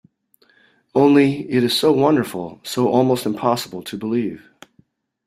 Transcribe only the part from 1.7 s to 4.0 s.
so wonderful, so almost impossible to